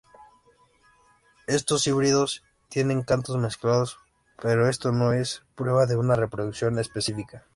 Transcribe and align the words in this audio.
Estos 1.45 1.85
híbridos 1.85 2.43
tienen 2.69 3.03
cantos 3.03 3.37
mezclados, 3.37 3.99
pero 4.41 4.67
esto 4.67 4.91
no 4.91 5.13
es 5.13 5.43
prueba 5.53 5.85
de 5.85 5.95
una 5.95 6.15
reproducción 6.15 6.79
específica. 6.79 7.45